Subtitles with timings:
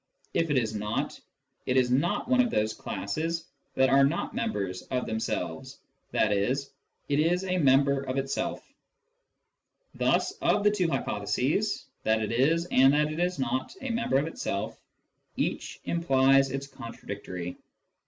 [0.33, 1.19] If it is not,
[1.67, 5.77] it is not one of those classes that are not members of themselves,
[6.11, 6.43] i.e.
[7.07, 8.67] it is a member of itself.
[9.93, 13.91] Thus of the two hypo theses— that it is, and that it is not, a
[13.91, 14.81] member of itself—
[15.37, 17.57] each implies its contradictory.